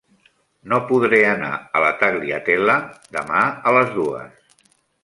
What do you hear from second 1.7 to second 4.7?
la Tagliatella demà a les dues.